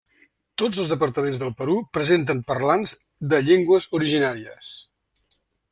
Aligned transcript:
Tots 0.61 0.79
els 0.83 0.93
departaments 0.93 1.41
del 1.43 1.51
Perú 1.59 1.75
presenten 1.97 2.41
parlants 2.53 2.97
de 3.35 3.45
llengües 3.51 3.87
originàries. 4.01 4.73